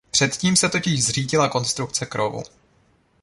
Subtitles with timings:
[0.11, 2.43] Předtím se totiž zřítila konstrukce krovu.